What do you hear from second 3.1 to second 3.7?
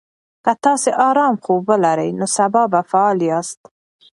یاست.